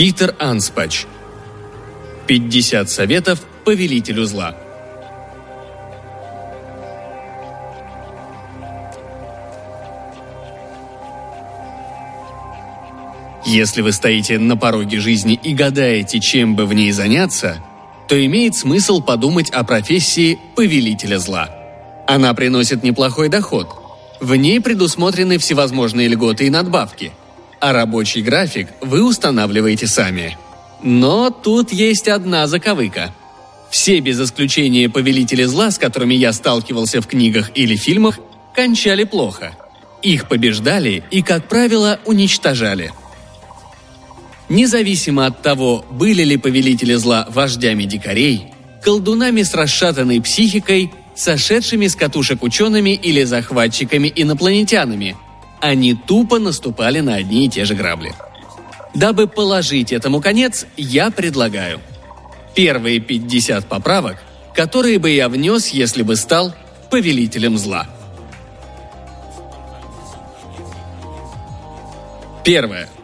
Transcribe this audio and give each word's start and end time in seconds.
Питер 0.00 0.34
Анспач. 0.38 1.04
50 2.26 2.88
советов 2.88 3.42
повелителю 3.66 4.24
зла. 4.24 4.56
Если 13.44 13.82
вы 13.82 13.92
стоите 13.92 14.38
на 14.38 14.56
пороге 14.56 15.00
жизни 15.00 15.38
и 15.44 15.52
гадаете, 15.52 16.18
чем 16.18 16.56
бы 16.56 16.64
в 16.64 16.72
ней 16.72 16.92
заняться, 16.92 17.62
то 18.08 18.24
имеет 18.24 18.54
смысл 18.54 19.02
подумать 19.02 19.50
о 19.50 19.64
профессии 19.64 20.38
повелителя 20.56 21.18
зла. 21.18 21.50
Она 22.06 22.32
приносит 22.32 22.82
неплохой 22.82 23.28
доход. 23.28 23.68
В 24.18 24.34
ней 24.34 24.62
предусмотрены 24.62 25.36
всевозможные 25.36 26.08
льготы 26.08 26.46
и 26.46 26.50
надбавки, 26.50 27.12
а 27.60 27.72
рабочий 27.72 28.22
график 28.22 28.68
вы 28.80 29.04
устанавливаете 29.04 29.86
сами. 29.86 30.38
Но 30.82 31.30
тут 31.30 31.72
есть 31.72 32.08
одна 32.08 32.46
заковыка. 32.46 33.14
Все 33.70 34.00
без 34.00 34.20
исключения 34.20 34.88
повелители 34.88 35.44
зла, 35.44 35.70
с 35.70 35.78
которыми 35.78 36.14
я 36.14 36.32
сталкивался 36.32 37.00
в 37.00 37.06
книгах 37.06 37.50
или 37.54 37.76
фильмах, 37.76 38.18
кончали 38.54 39.04
плохо. 39.04 39.52
Их 40.02 40.28
побеждали 40.28 41.04
и, 41.10 41.22
как 41.22 41.48
правило, 41.48 42.00
уничтожали– 42.04 42.92
Независимо 44.50 45.26
от 45.26 45.42
того, 45.42 45.84
были 45.90 46.24
ли 46.24 46.36
повелители 46.36 46.94
зла 46.94 47.24
вождями 47.30 47.84
дикарей, 47.84 48.52
колдунами 48.82 49.42
с 49.42 49.54
расшатанной 49.54 50.20
психикой, 50.20 50.92
сошедшими 51.14 51.86
с 51.86 51.94
катушек 51.94 52.42
учеными 52.42 52.90
или 52.90 53.22
захватчиками-инопланетянами, 53.22 55.16
они 55.60 55.94
тупо 55.94 56.38
наступали 56.38 57.00
на 57.00 57.16
одни 57.16 57.46
и 57.46 57.48
те 57.48 57.64
же 57.64 57.74
грабли. 57.74 58.14
Дабы 58.94 59.26
положить 59.26 59.92
этому 59.92 60.20
конец, 60.20 60.66
я 60.76 61.10
предлагаю 61.10 61.80
первые 62.54 63.00
50 63.00 63.66
поправок, 63.66 64.16
которые 64.54 64.98
бы 64.98 65.10
я 65.10 65.28
внес, 65.28 65.68
если 65.68 66.02
бы 66.02 66.16
стал 66.16 66.54
повелителем 66.90 67.56
зла. 67.56 67.86
Первое– 72.44 72.88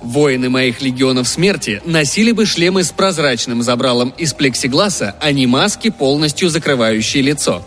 Воины 0.00 0.48
моих 0.48 0.80
легионов 0.80 1.28
смерти 1.28 1.82
носили 1.84 2.32
бы 2.32 2.46
шлемы 2.46 2.84
с 2.84 2.90
прозрачным 2.90 3.62
забралом 3.62 4.10
из 4.10 4.32
плексигласа, 4.32 5.16
а 5.20 5.32
не 5.32 5.46
маски, 5.46 5.90
полностью 5.90 6.48
закрывающие 6.48 7.22
лицо. 7.22 7.66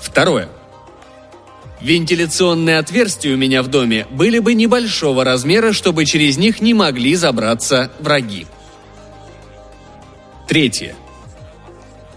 Второе. 0.00 0.48
Вентиляционные 1.82 2.78
отверстия 2.78 3.34
у 3.34 3.36
меня 3.36 3.62
в 3.62 3.68
доме 3.68 4.06
были 4.10 4.38
бы 4.38 4.54
небольшого 4.54 5.24
размера, 5.24 5.72
чтобы 5.72 6.04
через 6.04 6.36
них 6.36 6.60
не 6.60 6.74
могли 6.74 7.14
забраться 7.16 7.90
враги. 8.00 8.46
Третье. 10.46 10.94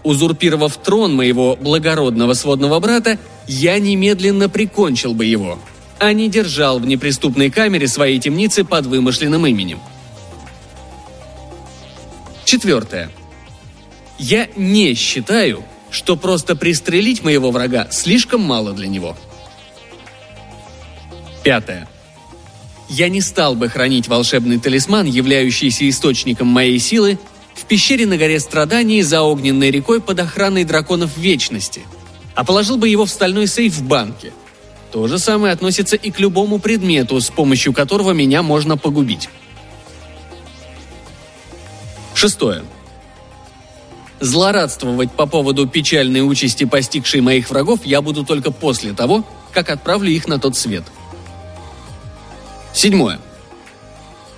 Узурпировав 0.02 0.76
трон 0.76 1.14
моего 1.14 1.56
благородного 1.56 2.34
сводного 2.34 2.78
брата, 2.78 3.18
я 3.46 3.78
немедленно 3.78 4.48
прикончил 4.48 5.14
бы 5.14 5.24
его– 5.24 5.58
а 5.98 6.12
не 6.12 6.28
держал 6.28 6.78
в 6.78 6.86
неприступной 6.86 7.50
камере 7.50 7.88
своей 7.88 8.18
темницы 8.18 8.64
под 8.64 8.86
вымышленным 8.86 9.46
именем. 9.46 9.80
Четвертое. 12.44 13.10
Я 14.18 14.48
не 14.56 14.94
считаю, 14.94 15.64
что 15.90 16.16
просто 16.16 16.56
пристрелить 16.56 17.24
моего 17.24 17.50
врага 17.50 17.88
слишком 17.90 18.42
мало 18.42 18.72
для 18.72 18.86
него. 18.86 19.16
Пятое. 21.44 21.88
Я 22.88 23.08
не 23.08 23.20
стал 23.20 23.54
бы 23.54 23.68
хранить 23.68 24.08
волшебный 24.08 24.58
талисман, 24.58 25.06
являющийся 25.06 25.88
источником 25.88 26.48
моей 26.48 26.80
силы, 26.80 27.18
в 27.54 27.64
пещере 27.66 28.06
на 28.06 28.16
горе 28.16 28.40
страданий 28.40 29.02
за 29.02 29.22
огненной 29.22 29.70
рекой 29.70 30.00
под 30.00 30.18
охраной 30.18 30.64
драконов 30.64 31.16
Вечности, 31.16 31.82
а 32.34 32.42
положил 32.42 32.76
бы 32.76 32.88
его 32.88 33.04
в 33.04 33.10
стальной 33.10 33.46
сейф 33.46 33.74
в 33.74 33.84
банке– 33.84 34.32
то 34.94 35.08
же 35.08 35.18
самое 35.18 35.52
относится 35.52 35.96
и 35.96 36.12
к 36.12 36.20
любому 36.20 36.60
предмету, 36.60 37.20
с 37.20 37.28
помощью 37.28 37.72
которого 37.72 38.12
меня 38.12 38.44
можно 38.44 38.76
погубить. 38.76 39.28
Шестое. 42.14 42.62
Злорадствовать 44.20 45.10
по 45.10 45.26
поводу 45.26 45.66
печальной 45.66 46.20
участи, 46.20 46.62
постигшей 46.62 47.22
моих 47.22 47.50
врагов, 47.50 47.80
я 47.84 48.02
буду 48.02 48.24
только 48.24 48.52
после 48.52 48.92
того, 48.92 49.24
как 49.52 49.68
отправлю 49.68 50.12
их 50.12 50.28
на 50.28 50.38
тот 50.38 50.56
свет. 50.56 50.84
Седьмое. 52.74 53.20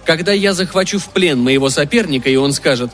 Когда 0.04 0.32
я 0.32 0.54
захвачу 0.54 0.98
в 0.98 1.08
плен 1.08 1.40
моего 1.40 1.70
соперника, 1.70 2.30
и 2.30 2.36
он 2.36 2.52
скажет 2.52 2.90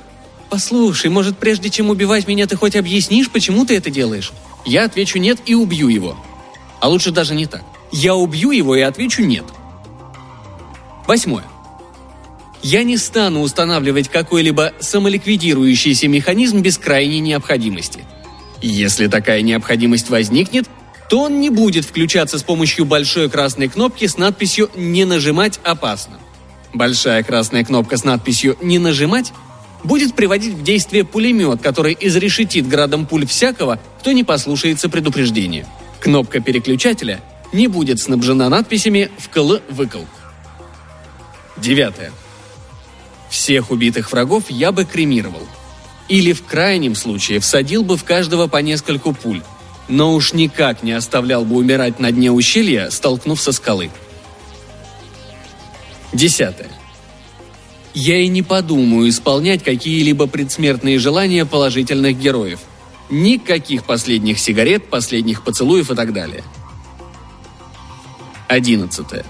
«Послушай, 0.48 1.10
может, 1.10 1.36
прежде 1.36 1.68
чем 1.68 1.90
убивать 1.90 2.26
меня, 2.26 2.46
ты 2.46 2.56
хоть 2.56 2.76
объяснишь, 2.76 3.30
почему 3.30 3.66
ты 3.66 3.76
это 3.76 3.90
делаешь?» 3.90 4.32
Я 4.64 4.84
отвечу 4.84 5.18
«нет» 5.18 5.40
и 5.44 5.54
убью 5.54 5.88
его– 5.88 6.16
а 6.82 6.88
лучше 6.88 7.12
даже 7.12 7.36
не 7.36 7.46
так. 7.46 7.62
Я 7.92 8.16
убью 8.16 8.50
его 8.50 8.74
и 8.74 8.80
отвечу 8.80 9.22
«нет». 9.22 9.44
Восьмое. 11.06 11.44
Я 12.60 12.82
не 12.82 12.96
стану 12.96 13.40
устанавливать 13.42 14.08
какой-либо 14.08 14.72
самоликвидирующийся 14.80 16.08
механизм 16.08 16.60
без 16.60 16.78
крайней 16.78 17.20
необходимости. 17.20 18.04
Если 18.60 19.06
такая 19.06 19.42
необходимость 19.42 20.10
возникнет, 20.10 20.68
то 21.12 21.20
он 21.20 21.40
не 21.40 21.50
будет 21.50 21.84
включаться 21.84 22.38
с 22.38 22.42
помощью 22.42 22.86
большой 22.86 23.30
красной 23.30 23.68
кнопки 23.68 24.06
с 24.06 24.16
надписью 24.16 24.68
«Не 24.74 25.04
нажимать 25.04 25.60
опасно». 25.62 26.18
Большая 26.72 27.22
красная 27.22 27.64
кнопка 27.64 27.98
с 27.98 28.04
надписью 28.04 28.56
«Не 28.62 28.78
нажимать» 28.78 29.32
будет 29.84 30.14
приводить 30.14 30.54
в 30.54 30.62
действие 30.64 31.04
пулемет, 31.04 31.60
который 31.60 31.96
изрешетит 32.00 32.66
градом 32.66 33.06
пуль 33.06 33.26
всякого, 33.26 33.78
кто 34.00 34.10
не 34.12 34.24
послушается 34.24 34.88
предупреждения– 34.88 35.68
Кнопка 36.02 36.40
переключателя 36.40 37.20
не 37.52 37.68
будет 37.68 38.00
снабжена 38.00 38.48
надписями 38.48 39.08
«вкл-выкл». 39.18 40.04
Девятое. 41.56 42.10
Всех 43.30 43.70
убитых 43.70 44.10
врагов 44.10 44.50
я 44.50 44.72
бы 44.72 44.84
кремировал. 44.84 45.46
Или 46.08 46.32
в 46.32 46.44
крайнем 46.44 46.96
случае 46.96 47.38
всадил 47.38 47.84
бы 47.84 47.96
в 47.96 48.02
каждого 48.02 48.48
по 48.48 48.56
нескольку 48.56 49.12
пуль, 49.12 49.42
но 49.92 50.14
уж 50.14 50.32
никак 50.32 50.82
не 50.82 50.92
оставлял 50.92 51.44
бы 51.44 51.56
умирать 51.56 52.00
на 52.00 52.10
дне 52.10 52.32
ущелья, 52.32 52.90
столкнув 52.90 53.40
со 53.40 53.52
скалы. 53.52 53.90
Десятое. 56.12 56.70
Я 57.94 58.18
и 58.18 58.28
не 58.28 58.42
подумаю 58.42 59.08
исполнять 59.08 59.62
какие-либо 59.62 60.26
предсмертные 60.26 60.98
желания 60.98 61.46
положительных 61.46 62.18
героев– 62.18 62.60
Никаких 63.14 63.84
последних 63.84 64.38
сигарет, 64.38 64.88
последних 64.88 65.44
поцелуев 65.44 65.90
и 65.90 65.94
так 65.94 66.14
далее. 66.14 66.42
Одиннадцатое. 68.48 69.26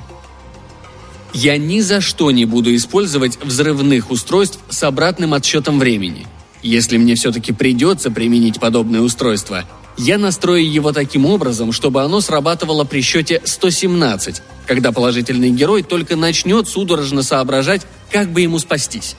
Я 1.33 1.59
ни 1.59 1.81
за 1.81 2.01
что 2.01 2.31
не 2.31 2.45
буду 2.45 2.73
использовать 2.77 3.43
взрывных 3.43 4.13
устройств 4.13 4.61
с 4.69 4.85
обратным 4.85 5.35
отсчетом 5.35 5.81
времени. 5.81 6.29
Если 6.63 6.97
мне 6.97 7.17
все-таки 7.17 7.53
придется 7.53 8.13
применить 8.13 8.61
подобное 8.61 9.01
устройство, 9.01 9.65
я 9.97 10.19
настрою 10.19 10.71
его 10.71 10.93
таким 10.93 11.27
образом, 11.27 11.73
чтобы 11.73 12.03
оно 12.03 12.21
срабатывало 12.21 12.85
при 12.85 13.01
счете 13.03 13.41
117, 13.45 14.43
когда 14.67 14.93
положительный 14.93 15.51
герой 15.51 15.83
только 15.83 16.17
начнет 16.17 16.69
судорожно 16.69 17.23
соображать, 17.23 17.83
как 18.11 18.31
бы 18.31 18.41
ему 18.41 18.59
спастись. 18.59 19.17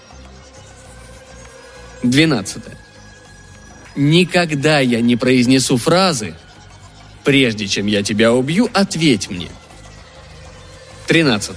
12. 2.03 2.63
Никогда 3.95 4.79
я 4.79 5.01
не 5.01 5.15
произнесу 5.15 5.77
фразы 5.77 6.35
«Прежде 7.23 7.67
чем 7.67 7.85
я 7.85 8.03
тебя 8.03 8.33
убью, 8.33 8.69
ответь 8.73 9.29
мне». 9.29 9.47
13. 11.07 11.55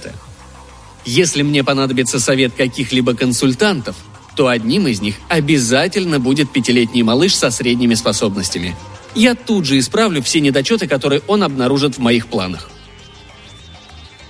Если 1.05 1.41
мне 1.41 1.63
понадобится 1.63 2.19
совет 2.19 2.53
каких-либо 2.53 3.15
консультантов, 3.15 3.95
то 4.35 4.47
одним 4.47 4.87
из 4.87 5.01
них 5.01 5.15
обязательно 5.29 6.19
будет 6.19 6.51
пятилетний 6.51 7.01
малыш 7.01 7.35
со 7.35 7.49
средними 7.49 7.95
способностями. 7.95 8.75
Я 9.17 9.33
тут 9.33 9.65
же 9.65 9.79
исправлю 9.79 10.21
все 10.21 10.39
недочеты, 10.39 10.87
которые 10.87 11.23
он 11.25 11.41
обнаружит 11.41 11.97
в 11.97 11.99
моих 11.99 12.27
планах. 12.27 12.69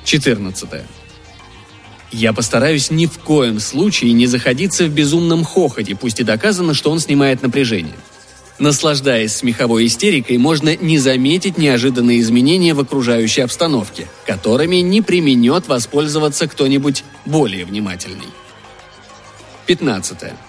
14. 0.05 0.69
Я 2.13 2.31
постараюсь 2.31 2.89
ни 2.89 3.05
в 3.05 3.19
коем 3.19 3.59
случае 3.59 4.13
не 4.13 4.27
заходиться 4.27 4.85
в 4.85 4.89
безумном 4.89 5.43
хохоте, 5.43 5.93
пусть 5.93 6.21
и 6.21 6.23
доказано, 6.23 6.73
что 6.73 6.89
он 6.89 7.01
снимает 7.01 7.41
напряжение. 7.41 7.97
Наслаждаясь 8.59 9.35
смеховой 9.35 9.87
истерикой, 9.87 10.37
можно 10.37 10.77
не 10.77 10.99
заметить 10.99 11.57
неожиданные 11.57 12.21
изменения 12.21 12.73
в 12.73 12.79
окружающей 12.79 13.41
обстановке, 13.41 14.07
которыми 14.25 14.77
не 14.77 15.01
применет 15.01 15.67
воспользоваться 15.67 16.47
кто-нибудь 16.47 17.03
более 17.25 17.65
внимательный. 17.65 18.29
15. 19.65 20.46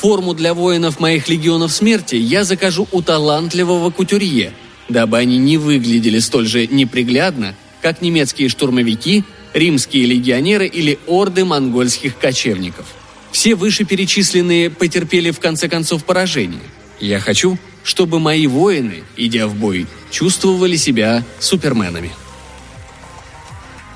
Форму 0.00 0.34
для 0.34 0.52
воинов 0.52 1.00
моих 1.00 1.28
легионов 1.28 1.72
смерти 1.72 2.16
я 2.16 2.44
закажу 2.44 2.86
у 2.92 3.00
талантливого 3.00 3.90
кутюрье, 3.90 4.52
дабы 4.90 5.16
они 5.16 5.38
не 5.38 5.56
выглядели 5.56 6.18
столь 6.18 6.46
же 6.46 6.66
неприглядно, 6.66 7.54
как 7.80 8.02
немецкие 8.02 8.48
штурмовики 8.50 9.24
римские 9.54 10.04
легионеры 10.04 10.66
или 10.66 10.98
орды 11.06 11.46
монгольских 11.46 12.18
кочевников. 12.18 12.86
Все 13.32 13.54
вышеперечисленные 13.54 14.68
потерпели 14.70 15.30
в 15.30 15.40
конце 15.40 15.68
концов 15.68 16.04
поражение. 16.04 16.60
Я 17.00 17.18
хочу, 17.18 17.58
чтобы 17.82 18.20
мои 18.20 18.46
воины, 18.46 19.02
идя 19.16 19.46
в 19.46 19.54
бой, 19.54 19.86
чувствовали 20.10 20.76
себя 20.76 21.24
суперменами. 21.40 22.12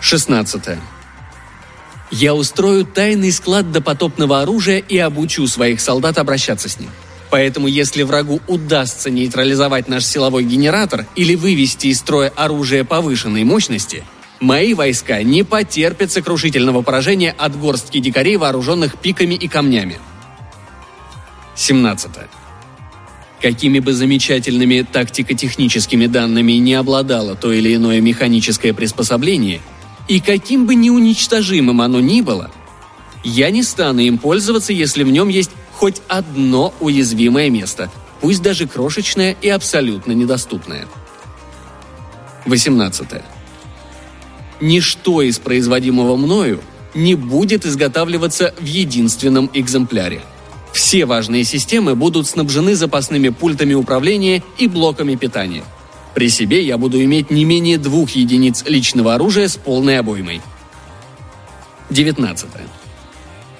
16. 0.00 0.78
Я 2.10 2.34
устрою 2.34 2.84
тайный 2.84 3.30
склад 3.30 3.70
допотопного 3.70 4.42
оружия 4.42 4.78
и 4.78 4.98
обучу 4.98 5.46
своих 5.46 5.80
солдат 5.80 6.18
обращаться 6.18 6.68
с 6.68 6.78
ним. 6.80 6.90
Поэтому 7.30 7.68
если 7.68 8.02
врагу 8.02 8.40
удастся 8.48 9.10
нейтрализовать 9.10 9.88
наш 9.88 10.04
силовой 10.04 10.42
генератор 10.42 11.06
или 11.14 11.36
вывести 11.36 11.86
из 11.86 12.00
строя 12.00 12.32
оружие 12.34 12.84
повышенной 12.84 13.44
мощности, 13.44 14.02
мои 14.40 14.74
войска 14.74 15.22
не 15.22 15.44
потерпят 15.44 16.10
сокрушительного 16.10 16.82
поражения 16.82 17.30
от 17.38 17.56
горстки 17.56 17.98
дикарей, 18.00 18.36
вооруженных 18.36 18.98
пиками 18.98 19.34
и 19.34 19.46
камнями. 19.46 19.98
17. 21.54 22.10
Какими 23.40 23.78
бы 23.78 23.92
замечательными 23.92 24.82
тактико-техническими 24.90 26.06
данными 26.06 26.52
не 26.52 26.74
обладало 26.74 27.36
то 27.36 27.52
или 27.52 27.74
иное 27.76 28.00
механическое 28.00 28.74
приспособление, 28.74 29.60
и 30.10 30.18
каким 30.18 30.66
бы 30.66 30.74
неуничтожимым 30.74 31.80
оно 31.80 32.00
ни 32.00 32.20
было, 32.20 32.50
я 33.22 33.50
не 33.50 33.62
стану 33.62 34.00
им 34.00 34.18
пользоваться, 34.18 34.72
если 34.72 35.04
в 35.04 35.10
нем 35.12 35.28
есть 35.28 35.52
хоть 35.72 36.02
одно 36.08 36.74
уязвимое 36.80 37.48
место, 37.48 37.92
пусть 38.20 38.42
даже 38.42 38.66
крошечное 38.66 39.36
и 39.40 39.48
абсолютно 39.48 40.10
недоступное. 40.10 40.88
18. 42.44 43.06
Ничто 44.60 45.22
из 45.22 45.38
производимого 45.38 46.16
мною 46.16 46.60
не 46.92 47.14
будет 47.14 47.64
изготавливаться 47.64 48.52
в 48.58 48.64
единственном 48.64 49.48
экземпляре. 49.54 50.22
Все 50.72 51.04
важные 51.04 51.44
системы 51.44 51.94
будут 51.94 52.26
снабжены 52.26 52.74
запасными 52.74 53.28
пультами 53.28 53.74
управления 53.74 54.42
и 54.58 54.66
блоками 54.66 55.14
питания. 55.14 55.62
При 56.14 56.28
себе 56.28 56.62
я 56.62 56.76
буду 56.76 57.02
иметь 57.02 57.30
не 57.30 57.44
менее 57.44 57.78
двух 57.78 58.10
единиц 58.10 58.64
личного 58.66 59.14
оружия 59.14 59.48
с 59.48 59.56
полной 59.56 59.98
обоймой. 59.98 60.40
19. 61.90 62.48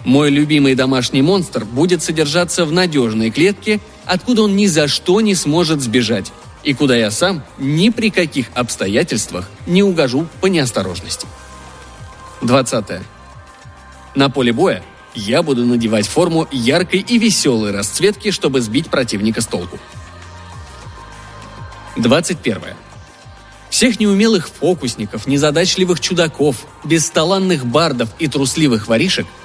Мой 0.04 0.30
любимый 0.30 0.74
домашний 0.74 1.22
монстр 1.22 1.64
будет 1.64 2.02
содержаться 2.02 2.64
в 2.64 2.72
надежной 2.72 3.30
клетке, 3.30 3.80
откуда 4.06 4.42
он 4.42 4.56
ни 4.56 4.66
за 4.66 4.88
что 4.88 5.20
не 5.20 5.34
сможет 5.34 5.80
сбежать, 5.80 6.32
и 6.64 6.74
куда 6.74 6.96
я 6.96 7.10
сам 7.10 7.44
ни 7.58 7.90
при 7.90 8.10
каких 8.10 8.46
обстоятельствах 8.54 9.48
не 9.66 9.82
угожу 9.82 10.26
по 10.40 10.46
неосторожности. 10.46 11.26
20. 12.42 13.02
На 14.14 14.30
поле 14.30 14.52
боя 14.52 14.82
я 15.14 15.42
буду 15.42 15.66
надевать 15.66 16.06
форму 16.06 16.48
яркой 16.50 17.00
и 17.00 17.18
веселой 17.18 17.72
расцветки, 17.72 18.30
чтобы 18.30 18.60
сбить 18.60 18.88
противника 18.88 19.40
с 19.40 19.46
толку. 19.46 19.78
21. 21.96 22.58
Всех 23.68 24.00
неумелых 24.00 24.48
фокусников, 24.48 25.26
незадачливых 25.26 26.00
чудаков, 26.00 26.66
бесталанных 26.84 27.66
бардов 27.66 28.08
и 28.18 28.26
трусливых 28.26 28.88
воришек– 28.88 29.26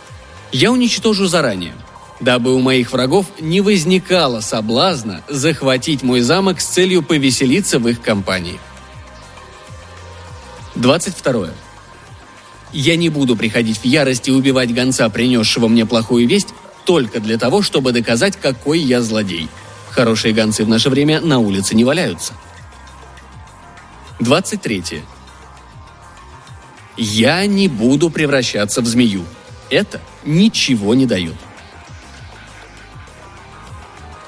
я 0.51 0.71
уничтожу 0.71 1.25
заранее, 1.27 1.73
дабы 2.21 2.53
у 2.53 2.59
моих 2.59 2.93
врагов 2.93 3.25
не 3.41 3.59
возникало 3.59 4.39
соблазна 4.39 5.21
захватить 5.27 6.01
мой 6.01 6.21
замок 6.21 6.61
с 6.61 6.65
целью 6.65 7.03
повеселиться 7.03 7.77
в 7.77 7.89
их 7.89 8.01
компании. 8.01 8.57
22. 10.75 11.49
Я 12.71 12.95
не 12.95 13.09
буду 13.09 13.35
приходить 13.35 13.79
в 13.79 13.85
ярость 13.85 14.29
и 14.29 14.31
убивать 14.31 14.73
гонца, 14.73 15.09
принесшего 15.09 15.67
мне 15.67 15.85
плохую 15.85 16.25
весть, 16.25 16.53
только 16.85 17.19
для 17.19 17.37
того, 17.37 17.61
чтобы 17.61 17.91
доказать, 17.91 18.37
какой 18.37 18.79
я 18.79 19.01
злодей. 19.01 19.49
Хорошие 19.95 20.33
гонцы 20.33 20.65
в 20.65 20.67
наше 20.67 20.89
время 20.89 21.21
на 21.21 21.39
улице 21.39 21.73
не 21.73 21.85
валяются. 21.85 22.33
23. 24.19 25.03
Я 26.97 27.45
не 27.45 27.69
буду 27.69 28.09
превращаться 28.09 28.81
в 28.81 28.87
змею. 28.87 29.23
Это 29.69 30.01
ничего 30.25 30.95
не 30.95 31.05
дают. 31.05 31.35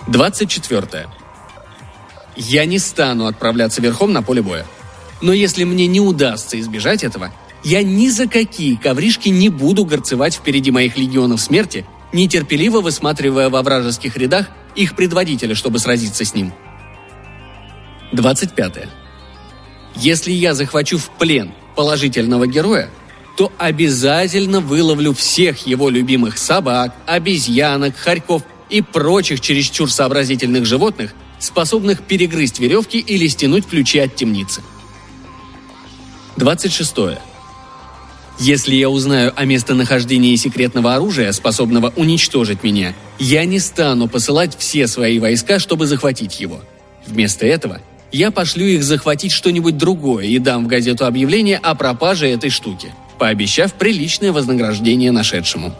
24. 0.07 1.07
Я 2.37 2.65
не 2.65 2.79
стану 2.79 3.25
отправляться 3.27 3.81
верхом 3.81 4.13
на 4.13 4.21
поле 4.21 4.41
боя. 4.41 4.65
Но 5.19 5.33
если 5.33 5.65
мне 5.65 5.85
не 5.87 5.99
удастся 5.99 6.57
избежать 6.57 7.03
этого, 7.03 7.33
я 7.65 7.83
ни 7.83 8.07
за 8.07 8.27
какие 8.29 8.75
ковришки 8.75 9.27
не 9.27 9.49
буду 9.49 9.83
горцевать 9.83 10.35
впереди 10.35 10.71
моих 10.71 10.95
легионов 10.97 11.41
смерти, 11.41 11.85
нетерпеливо 12.13 12.79
высматривая 12.79 13.49
во 13.49 13.61
вражеских 13.63 14.15
рядах 14.15 14.47
их 14.77 14.95
предводителя, 14.95 15.56
чтобы 15.56 15.79
сразиться 15.79 16.24
с 16.24 16.33
ним. 16.33 16.53
25. 18.13 18.88
Если 19.95 20.31
я 20.31 20.53
захвачу 20.53 20.97
в 20.97 21.09
плен 21.18 21.51
положительного 21.75 22.47
героя, 22.47 22.89
то 23.35 23.51
обязательно 23.57 24.62
выловлю 24.62 25.13
всех 25.13 25.68
его 25.68 25.89
любимых 25.89 26.38
собак, 26.38 26.95
обезьянок, 27.06 27.97
хорьков 27.97 28.44
и 28.69 28.81
прочих 28.81 29.41
чересчур 29.41 29.91
сообразительных 29.91 30.65
животных, 30.65 31.13
способных 31.39 32.01
перегрызть 32.01 32.59
веревки 32.59 33.00
или 33.00 33.27
стянуть 33.27 33.68
ключи 33.68 34.00
от 34.00 34.15
темницы. 34.15 34.63
26. 36.38 37.19
Если 38.40 38.75
я 38.75 38.90
узнаю 38.90 39.33
о 39.35 39.45
местонахождении 39.45 40.35
секретного 40.35 40.95
оружия, 40.95 41.31
способного 41.31 41.92
уничтожить 41.95 42.63
меня, 42.63 42.94
я 43.19 43.45
не 43.45 43.59
стану 43.59 44.07
посылать 44.07 44.56
все 44.57 44.88
свои 44.88 45.19
войска, 45.19 45.59
чтобы 45.59 45.88
захватить 45.88 46.40
его. 46.40 46.62
Вместо 47.06 47.45
этого 47.45 47.80
я 48.12 48.31
пошлю 48.31 48.66
их 48.66 48.83
захватить 48.83 49.31
что-нибудь 49.31 49.78
другое 49.78 50.26
и 50.26 50.40
дам 50.40 50.66
в 50.66 50.68
газету 50.68 51.06
объявление 51.06 51.57
о 51.57 51.76
пропаже 51.76 52.28
этой 52.30 52.50
штуки– 52.50 52.94
пообещав 53.18 53.74
приличное 53.74 54.31
вознаграждение 54.31 55.12
нашедшему. 55.12 55.74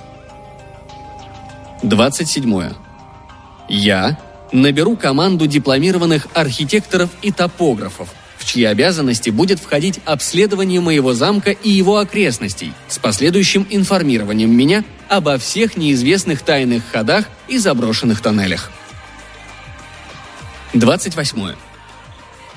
27. 1.84 2.72
Я 3.70 4.18
наберу 4.52 4.96
команду 4.96 5.46
дипломированных 5.46 6.28
архитекторов 6.34 7.10
и 7.22 7.32
топографов, 7.32 8.10
в 8.38 8.46
чьи 8.46 8.64
обязанности 8.64 9.30
будет 9.30 9.60
входить 9.60 10.00
обследование 10.06 10.80
моего 10.80 11.14
замка 11.14 11.52
и 11.52 11.70
его 11.70 11.98
окрестностей 11.98 12.74
с 12.88 12.98
последующим 12.98 13.68
информированием 13.70 14.56
меня 14.56 14.84
обо 15.10 15.38
всех 15.38 15.78
неизвестных 15.78 16.42
тайных 16.42 16.84
ходах 16.92 17.26
и 17.48 17.58
заброшенных 17.58 18.22
тоннелях. 18.22 18.72
28. 20.74 21.56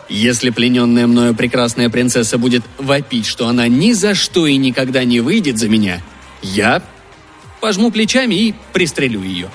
Если 0.08 0.50
плененная 0.50 1.06
мною 1.06 1.34
прекрасная 1.34 1.88
принцесса 1.88 2.36
будет 2.36 2.64
вопить, 2.78 3.26
что 3.26 3.46
она 3.46 3.68
ни 3.68 3.92
за 3.92 4.14
что 4.14 4.46
и 4.46 4.56
никогда 4.56 5.04
не 5.04 5.20
выйдет 5.20 5.58
за 5.58 5.68
меня, 5.68 6.02
я 6.42 6.82
пожму 7.60 7.90
плечами 7.90 8.34
и 8.34 8.54
пристрелю 8.72 9.22
ее. 9.22 9.50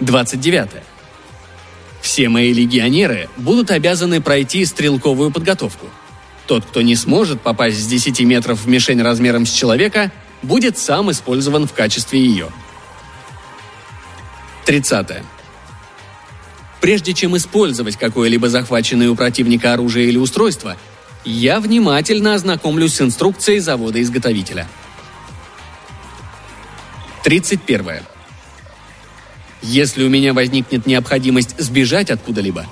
29. 0.00 0.82
Все 2.02 2.28
мои 2.28 2.52
легионеры 2.52 3.28
будут 3.36 3.70
обязаны 3.70 4.20
пройти 4.20 4.64
стрелковую 4.64 5.30
подготовку. 5.30 5.86
Тот, 6.46 6.64
кто 6.64 6.82
не 6.82 6.94
сможет 6.94 7.40
попасть 7.40 7.82
с 7.82 7.86
10 7.86 8.20
метров 8.20 8.60
в 8.60 8.68
мишень 8.68 9.02
размером 9.02 9.46
с 9.46 9.50
человека, 9.50 10.12
будет 10.46 10.78
сам 10.78 11.10
использован 11.10 11.66
в 11.66 11.72
качестве 11.72 12.20
ее. 12.20 12.48
30. 14.64 15.22
Прежде 16.80 17.14
чем 17.14 17.36
использовать 17.36 17.96
какое-либо 17.96 18.48
захваченное 18.48 19.10
у 19.10 19.16
противника 19.16 19.72
оружие 19.72 20.08
или 20.08 20.18
устройство, 20.18 20.76
я 21.24 21.60
внимательно 21.60 22.34
ознакомлюсь 22.34 22.94
с 22.94 23.00
инструкцией 23.00 23.58
завода-изготовителя. 23.58 24.68
31. 27.24 28.02
Если 29.62 30.04
у 30.04 30.08
меня 30.08 30.32
возникнет 30.32 30.86
необходимость 30.86 31.58
сбежать 31.58 32.10
откуда-либо, 32.10 32.66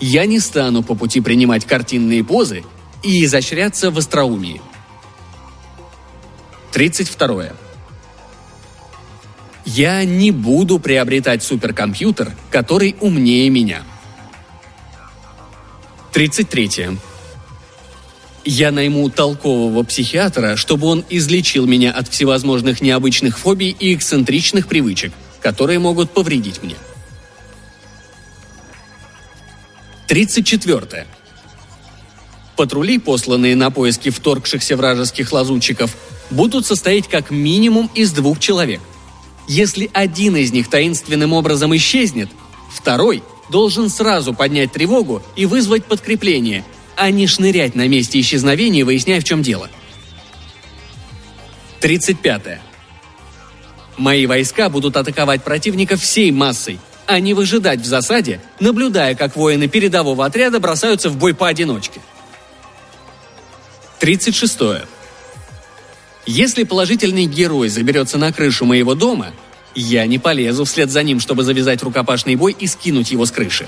я 0.00 0.26
не 0.26 0.40
стану 0.40 0.82
по 0.82 0.96
пути 0.96 1.20
принимать 1.20 1.64
картинные 1.64 2.24
позы 2.24 2.64
и 3.04 3.24
изощряться 3.24 3.90
в 3.90 3.98
остроумии. 3.98 4.60
32. 6.72 7.50
Я 9.64 10.04
не 10.04 10.30
буду 10.30 10.78
приобретать 10.78 11.42
суперкомпьютер, 11.42 12.32
который 12.50 12.96
умнее 13.00 13.50
меня. 13.50 13.82
33. 16.12 16.98
Я 18.44 18.72
найму 18.72 19.10
толкового 19.10 19.82
психиатра, 19.84 20.56
чтобы 20.56 20.86
он 20.86 21.04
излечил 21.10 21.66
меня 21.66 21.92
от 21.92 22.08
всевозможных 22.08 22.80
необычных 22.80 23.38
фобий 23.38 23.70
и 23.78 23.94
эксцентричных 23.94 24.66
привычек, 24.66 25.12
которые 25.40 25.78
могут 25.78 26.10
повредить 26.10 26.62
мне. 26.62 26.76
34. 30.08 31.06
Патрули, 32.56 32.98
посланные 32.98 33.54
на 33.54 33.70
поиски 33.70 34.10
вторгшихся 34.10 34.76
вражеских 34.76 35.32
лазутчиков, 35.32 35.96
будут 36.30 36.66
состоять 36.66 37.08
как 37.08 37.30
минимум 37.30 37.90
из 37.94 38.12
двух 38.12 38.38
человек. 38.38 38.80
Если 39.46 39.90
один 39.92 40.36
из 40.36 40.52
них 40.52 40.68
таинственным 40.68 41.32
образом 41.32 41.74
исчезнет, 41.76 42.28
второй 42.72 43.22
должен 43.50 43.88
сразу 43.88 44.32
поднять 44.32 44.72
тревогу 44.72 45.22
и 45.34 45.46
вызвать 45.46 45.84
подкрепление, 45.84 46.64
а 46.96 47.10
не 47.10 47.26
шнырять 47.26 47.74
на 47.74 47.88
месте 47.88 48.20
исчезновения, 48.20 48.84
выясняя, 48.84 49.20
в 49.20 49.24
чем 49.24 49.42
дело. 49.42 49.68
35. 51.80 52.60
Мои 53.96 54.26
войска 54.26 54.68
будут 54.68 54.96
атаковать 54.96 55.42
противника 55.42 55.96
всей 55.96 56.30
массой, 56.30 56.78
а 57.06 57.18
не 57.18 57.34
выжидать 57.34 57.80
в 57.80 57.86
засаде, 57.86 58.40
наблюдая, 58.60 59.14
как 59.14 59.34
воины 59.34 59.66
передового 59.66 60.24
отряда 60.24 60.60
бросаются 60.60 61.10
в 61.10 61.16
бой 61.16 61.34
поодиночке. 61.34 62.00
36. 63.98 64.58
Если 66.26 66.64
положительный 66.64 67.26
герой 67.26 67.68
заберется 67.68 68.18
на 68.18 68.32
крышу 68.32 68.64
моего 68.64 68.94
дома, 68.94 69.32
я 69.74 70.06
не 70.06 70.18
полезу 70.18 70.64
вслед 70.64 70.90
за 70.90 71.02
ним, 71.02 71.20
чтобы 71.20 71.44
завязать 71.44 71.82
рукопашный 71.82 72.36
бой 72.36 72.54
и 72.58 72.66
скинуть 72.66 73.10
его 73.10 73.24
с 73.24 73.30
крыши. 73.30 73.66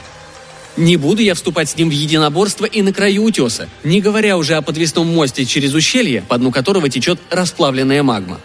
Не 0.76 0.96
буду 0.96 1.20
я 1.22 1.34
вступать 1.34 1.68
с 1.68 1.76
ним 1.76 1.90
в 1.90 1.92
единоборство 1.92 2.64
и 2.64 2.80
на 2.82 2.92
краю 2.92 3.24
утеса, 3.24 3.68
не 3.84 4.00
говоря 4.00 4.38
уже 4.38 4.54
о 4.54 4.62
подвесном 4.62 5.06
мосте 5.14 5.44
через 5.44 5.74
ущелье, 5.74 6.24
по 6.26 6.38
дну 6.38 6.50
которого 6.50 6.88
течет 6.88 7.20
расплавленная 7.30 8.02
магма. 8.02 8.40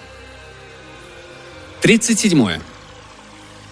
37. 1.82 2.60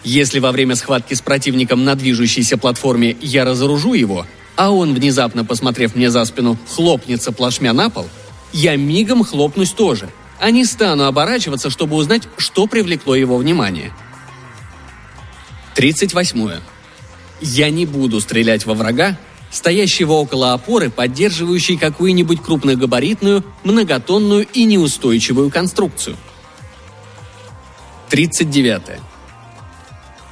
Если 0.05 0.39
во 0.39 0.51
время 0.51 0.75
схватки 0.75 1.15
с 1.15 1.21
противником 1.21 1.83
на 1.83 1.95
движущейся 1.95 2.57
платформе 2.57 3.17
я 3.21 3.43
разоружу 3.43 3.93
его, 3.93 4.25
а 4.55 4.71
он, 4.71 4.93
внезапно 4.93 5.43
посмотрев 5.43 5.95
мне 5.95 6.09
за 6.09 6.23
спину, 6.23 6.57
хлопнется 6.69 7.31
плашмя 7.31 7.73
на 7.73 7.89
пол, 7.89 8.07
я 8.53 8.77
мигом 8.77 9.25
хлопнусь 9.25 9.71
тоже, 9.71 10.09
а 10.39 10.51
не 10.51 10.65
стану 10.65 11.05
оборачиваться, 11.05 11.69
чтобы 11.69 11.95
узнать, 11.95 12.27
что 12.37 12.67
привлекло 12.67 13.15
его 13.15 13.37
внимание. 13.37 13.91
38. 15.75 16.59
Я 17.41 17.69
не 17.69 17.85
буду 17.85 18.21
стрелять 18.21 18.65
во 18.65 18.73
врага, 18.73 19.17
стоящего 19.51 20.13
около 20.13 20.53
опоры, 20.53 20.89
поддерживающей 20.89 21.77
какую-нибудь 21.77 22.41
крупногабаритную, 22.41 23.43
многотонную 23.63 24.47
и 24.53 24.63
неустойчивую 24.65 25.49
конструкцию. 25.49 26.15
39. 28.09 28.81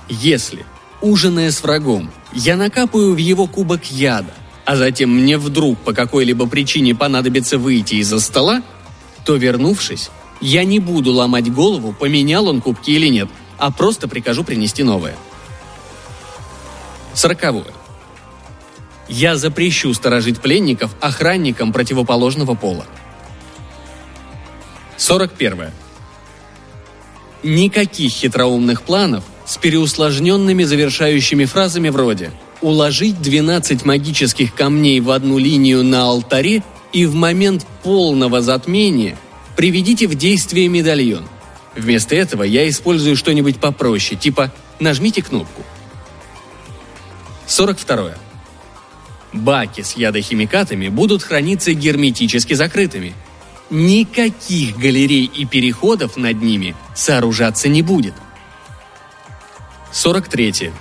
Если, 0.09 0.65
ужиная 1.01 1.51
с 1.51 1.63
врагом, 1.63 2.11
я 2.33 2.55
накапаю 2.55 3.13
в 3.13 3.17
его 3.17 3.47
кубок 3.47 3.91
яда, 3.91 4.33
а 4.65 4.75
затем 4.75 5.09
мне 5.09 5.37
вдруг 5.37 5.79
по 5.79 5.93
какой-либо 5.93 6.47
причине 6.47 6.95
понадобится 6.95 7.57
выйти 7.57 7.95
из-за 7.95 8.19
стола, 8.19 8.61
то, 9.25 9.35
вернувшись, 9.35 10.09
я 10.41 10.63
не 10.63 10.79
буду 10.79 11.13
ломать 11.13 11.51
голову, 11.51 11.93
поменял 11.97 12.47
он 12.47 12.61
кубки 12.61 12.91
или 12.91 13.07
нет, 13.07 13.29
а 13.57 13.71
просто 13.71 14.07
прикажу 14.07 14.43
принести 14.43 14.83
новое. 14.83 15.15
Сороковое. 17.13 17.71
Я 19.07 19.37
запрещу 19.37 19.93
сторожить 19.93 20.39
пленников 20.41 20.95
охранникам 20.99 21.71
противоположного 21.71 22.55
пола. 22.55 22.85
41. 24.97 25.71
Никаких 27.43 28.11
хитроумных 28.11 28.83
планов 28.83 29.23
с 29.45 29.57
переусложненными 29.57 30.63
завершающими 30.63 31.45
фразами 31.45 31.89
вроде 31.89 32.31
«уложить 32.61 33.21
12 33.21 33.83
магических 33.83 34.55
камней 34.55 35.01
в 35.01 35.11
одну 35.11 35.37
линию 35.37 35.83
на 35.83 36.03
алтаре 36.03 36.63
и 36.93 37.05
в 37.05 37.15
момент 37.15 37.65
полного 37.83 38.41
затмения 38.41 39.17
приведите 39.57 40.07
в 40.07 40.15
действие 40.15 40.67
медальон». 40.69 41.27
Вместо 41.75 42.15
этого 42.15 42.43
я 42.43 42.69
использую 42.69 43.15
что-нибудь 43.15 43.57
попроще, 43.57 44.19
типа 44.19 44.51
«нажмите 44.79 45.21
кнопку». 45.21 45.63
42. 47.47 48.13
Баки 49.33 49.81
с 49.81 49.93
ядохимикатами 49.93 50.89
будут 50.89 51.23
храниться 51.23 51.73
герметически 51.73 52.53
закрытыми. 52.53 53.13
Никаких 53.69 54.77
галерей 54.77 55.25
и 55.25 55.45
переходов 55.45 56.15
над 56.15 56.41
ними 56.41 56.75
сооружаться 56.93 57.67
не 57.67 57.81
будет. 57.81 58.13
43. 59.91 60.71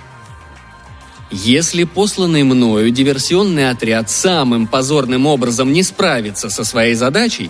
Если 1.35 1.83
посланный 1.83 2.43
мною 2.43 2.91
диверсионный 2.91 3.71
отряд 3.71 4.07
самым 4.11 4.67
позорным 4.67 5.25
образом 5.25 5.73
не 5.73 5.81
справится 5.81 6.51
со 6.51 6.63
своей 6.63 6.93
задачей, 6.93 7.49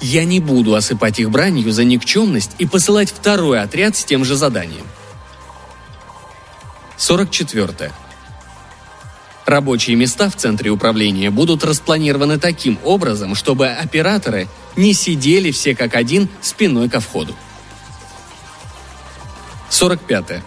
я 0.00 0.24
не 0.24 0.40
буду 0.40 0.74
осыпать 0.74 1.20
их 1.20 1.30
бранью 1.30 1.70
за 1.70 1.84
никчемность 1.84 2.52
и 2.56 2.64
посылать 2.64 3.10
второй 3.10 3.60
отряд 3.60 3.98
с 3.98 4.04
тем 4.04 4.24
же 4.24 4.34
заданием. 4.34 4.86
44. 6.96 7.92
Рабочие 9.44 9.94
места 9.94 10.30
в 10.30 10.36
центре 10.36 10.70
управления 10.70 11.28
будут 11.28 11.64
распланированы 11.64 12.38
таким 12.38 12.78
образом, 12.82 13.34
чтобы 13.34 13.68
операторы 13.68 14.48
не 14.74 14.94
сидели 14.94 15.50
все 15.50 15.74
как 15.74 15.96
один 15.96 16.30
спиной 16.40 16.88
ко 16.88 17.00
входу. 17.00 17.36
45. 19.68 20.42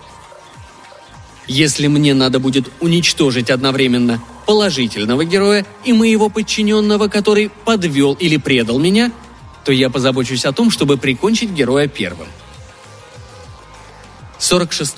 Если 1.53 1.88
мне 1.88 2.13
надо 2.13 2.39
будет 2.39 2.72
уничтожить 2.79 3.50
одновременно 3.50 4.24
положительного 4.46 5.25
героя 5.25 5.65
и 5.84 5.91
моего 5.91 6.29
подчиненного, 6.29 7.10
который 7.10 7.50
подвел 7.65 8.13
или 8.13 8.38
предал 8.38 8.79
меня, 8.79 9.12
то 9.65 9.74
я 9.74 9.89
позабочусь 9.89 10.46
о 10.46 10.53
том, 10.53 10.72
чтобы 10.72 10.96
прикончить 10.96 11.50
героя 11.50 11.89
первым. 11.89 12.29
46. 14.39 14.96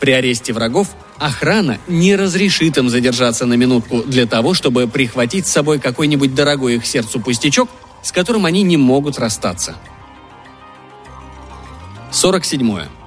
При 0.00 0.12
аресте 0.12 0.54
врагов 0.54 0.88
охрана 1.18 1.78
не 1.86 2.16
разрешит 2.16 2.78
им 2.78 2.88
задержаться 2.88 3.44
на 3.44 3.54
минутку 3.58 4.02
для 4.04 4.24
того, 4.24 4.54
чтобы 4.54 4.88
прихватить 4.88 5.46
с 5.46 5.52
собой 5.52 5.80
какой-нибудь 5.80 6.34
дорогой 6.34 6.76
их 6.76 6.86
сердцу 6.86 7.20
пустячок, 7.20 7.68
с 8.02 8.10
которым 8.10 8.46
они 8.46 8.62
не 8.62 8.78
могут 8.78 9.18
расстаться. 9.18 9.76
47. 12.10 13.01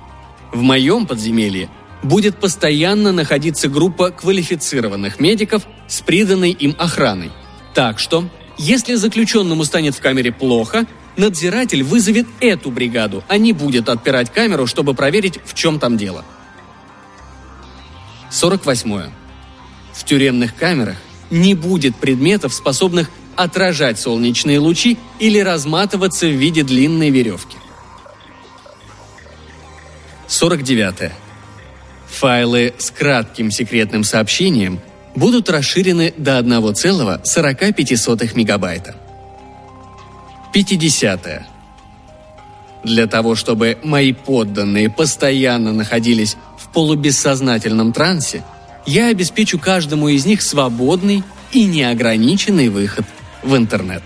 В 0.51 0.61
моем 0.61 1.05
подземелье 1.05 1.69
будет 2.03 2.37
постоянно 2.37 3.11
находиться 3.11 3.67
группа 3.67 4.11
квалифицированных 4.11 5.19
медиков 5.19 5.63
с 5.87 6.01
приданной 6.01 6.51
им 6.51 6.75
охраной. 6.77 7.31
Так 7.73 7.99
что, 7.99 8.29
если 8.57 8.95
заключенному 8.95 9.63
станет 9.65 9.95
в 9.95 10.01
камере 10.01 10.31
плохо, 10.31 10.85
надзиратель 11.17 11.83
вызовет 11.83 12.27
эту 12.39 12.71
бригаду, 12.71 13.23
а 13.27 13.37
не 13.37 13.53
будет 13.53 13.89
отпирать 13.89 14.31
камеру, 14.31 14.67
чтобы 14.67 14.93
проверить, 14.93 15.39
в 15.43 15.53
чем 15.53 15.79
там 15.79 15.97
дело– 15.97 16.23
48. 18.35 19.11
В 19.93 20.03
тюремных 20.03 20.55
камерах 20.55 20.97
не 21.31 21.53
будет 21.53 21.95
предметов, 21.95 22.53
способных 22.53 23.09
отражать 23.37 23.97
солнечные 23.97 24.59
лучи 24.59 24.97
или 25.19 25.39
разматываться 25.39 26.27
в 26.27 26.31
виде 26.31 26.63
длинной 26.63 27.11
веревки. 27.11 27.55
49. 30.45 31.11
Файлы 32.07 32.75
с 32.77 32.91
кратким 32.91 33.49
секретным 33.49 34.03
сообщением 34.03 34.79
будут 35.15 35.49
расширены 35.49 36.13
до 36.17 36.37
1,45 36.37 38.35
мегабайта. 38.35 38.95
50. 40.53 41.47
Для 42.83 43.07
того, 43.07 43.33
чтобы 43.33 43.79
мои 43.83 44.13
подданные 44.13 44.91
постоянно 44.91 45.73
находились 45.73 46.37
полубессознательном 46.75 47.91
трансе, 47.91 48.43
я 48.85 49.07
обеспечу 49.07 49.57
каждому 49.57 50.09
из 50.09 50.27
них 50.27 50.43
свободный 50.43 51.23
и 51.53 51.65
неограниченный 51.65 52.69
выход 52.69 53.05
в 53.41 53.55
интернет. 53.55 54.03